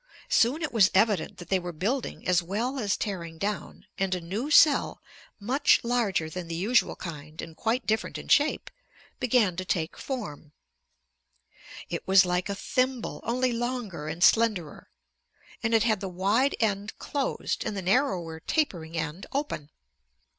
Soon 0.29 0.63
it 0.63 0.73
was 0.73 0.89
evident 0.95 1.37
that 1.37 1.49
they 1.49 1.59
were 1.59 1.71
building 1.71 2.27
as 2.27 2.41
well 2.41 2.79
as 2.79 2.97
tearing 2.97 3.37
down, 3.37 3.85
and 3.99 4.15
a 4.15 4.19
new 4.19 4.49
cell, 4.49 4.99
much 5.39 5.79
larger 5.83 6.27
than 6.27 6.47
the 6.47 6.55
usual 6.55 6.95
kind 6.95 7.39
and 7.39 7.55
quite 7.55 7.85
different 7.85 8.17
in 8.17 8.27
shape, 8.27 8.71
began 9.19 9.55
to 9.55 9.63
take 9.63 9.95
form. 9.99 10.53
It 11.87 12.07
was 12.07 12.25
like 12.25 12.49
a 12.49 12.55
thimble, 12.55 13.19
only 13.21 13.53
longer 13.53 14.07
and 14.07 14.23
slenderer, 14.23 14.89
and 15.61 15.71
it 15.71 15.83
had 15.83 15.99
the 15.99 16.09
wide 16.09 16.55
end 16.59 16.97
closed 16.97 17.63
and 17.63 17.77
the 17.77 17.83
narrower 17.83 18.39
tapering 18.39 18.97
end 18.97 19.27
open. 19.31 19.69